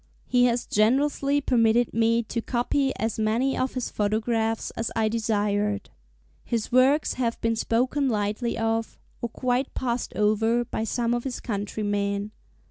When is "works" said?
6.71-7.13